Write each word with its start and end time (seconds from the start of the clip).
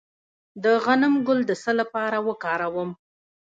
د 0.63 0.65
غنم 0.83 1.13
ګل 1.27 1.39
د 1.49 1.51
څه 1.63 1.71
لپاره 1.79 2.17
وکاروم؟ 2.27 2.89